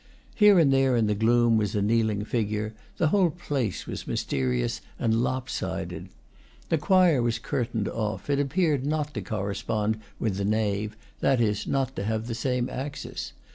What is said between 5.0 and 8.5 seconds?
lop sided. The choir was curtained off; it